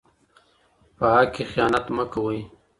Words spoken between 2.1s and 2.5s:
کوئ.